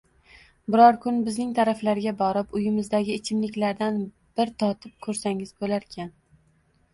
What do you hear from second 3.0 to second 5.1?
ichimliklardan bir totib